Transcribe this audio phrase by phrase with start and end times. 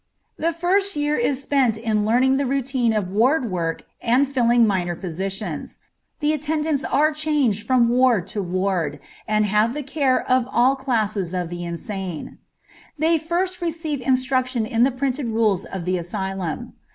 [0.35, 4.95] The first year is spent in learning the routine of ward work and filling minor
[4.95, 5.77] positions.
[6.21, 11.35] The attendants are changed from ward to ward, and have the care of all classes
[11.35, 12.39] of the insane.
[12.97, 16.73] They first receive instruction in the printed rules of the asylum.